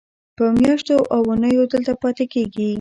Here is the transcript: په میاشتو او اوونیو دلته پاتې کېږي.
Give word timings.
په 0.37 0.45
میاشتو 0.59 0.95
او 0.99 1.03
اوونیو 1.15 1.63
دلته 1.73 1.93
پاتې 2.01 2.25
کېږي. 2.33 2.69